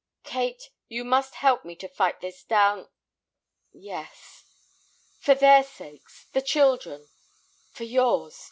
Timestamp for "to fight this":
1.75-2.41